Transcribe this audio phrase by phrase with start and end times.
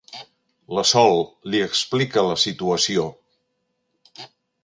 [0.77, 1.19] La Sol
[1.55, 3.05] li explica la situació.